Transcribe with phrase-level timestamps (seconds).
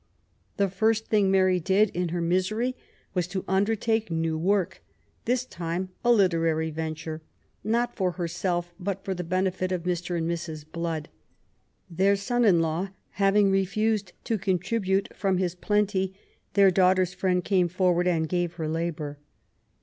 [0.57, 2.75] The first thing Mary did in her misery
[3.13, 4.81] was to undertake new work,
[5.25, 7.21] this time a literary venture,
[7.63, 10.17] not for herself, but for the benefit of Mr.
[10.17, 10.65] and Mrs.
[10.65, 11.09] Blood.
[11.87, 12.89] Their son in law
[13.21, 16.15] having refused to contribute from his plenty,
[16.55, 19.19] their daughter's friend came forward and gave her labour.